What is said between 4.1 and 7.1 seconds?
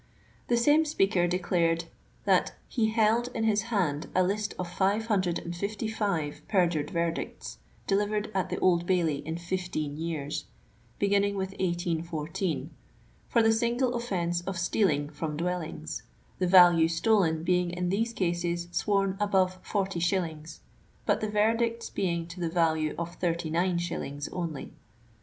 a list of 555 perjured